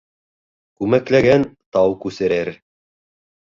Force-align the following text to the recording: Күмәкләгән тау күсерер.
Күмәкләгән 0.83 1.45
тау 1.77 1.95
күсерер. 2.07 2.53